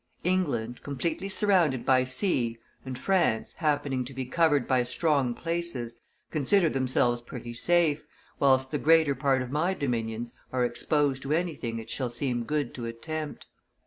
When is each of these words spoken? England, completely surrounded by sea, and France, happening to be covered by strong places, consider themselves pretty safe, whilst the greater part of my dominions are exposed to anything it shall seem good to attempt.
England, 0.23 0.81
completely 0.81 1.29
surrounded 1.29 1.85
by 1.85 2.03
sea, 2.03 2.57
and 2.83 2.97
France, 2.97 3.53
happening 3.57 4.03
to 4.03 4.15
be 4.15 4.25
covered 4.25 4.67
by 4.67 4.81
strong 4.81 5.35
places, 5.35 5.95
consider 6.31 6.69
themselves 6.69 7.21
pretty 7.21 7.53
safe, 7.53 8.03
whilst 8.39 8.71
the 8.71 8.79
greater 8.79 9.13
part 9.13 9.43
of 9.43 9.51
my 9.51 9.75
dominions 9.75 10.33
are 10.51 10.65
exposed 10.65 11.21
to 11.21 11.33
anything 11.33 11.77
it 11.77 11.87
shall 11.87 12.09
seem 12.09 12.45
good 12.45 12.73
to 12.73 12.87
attempt. 12.87 13.45